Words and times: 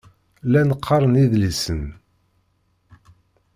Llan 0.49 0.69
qqaren 0.77 1.19
idlisen. 1.23 1.83